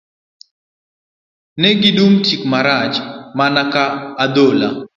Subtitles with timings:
[1.61, 2.95] Ne gidum tik marach
[3.37, 3.83] mana ka
[4.23, 4.67] adhola